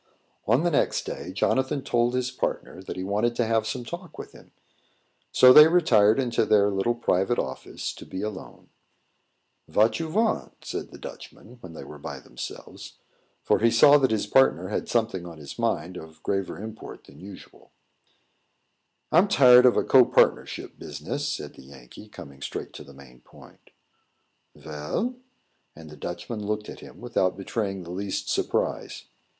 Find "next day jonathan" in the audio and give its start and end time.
0.71-1.83